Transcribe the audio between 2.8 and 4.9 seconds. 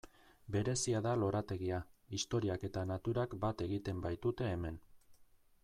naturak bat egiten baitute hemen.